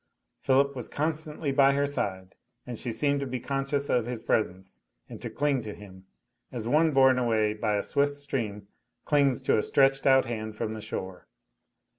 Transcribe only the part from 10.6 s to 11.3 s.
the shore.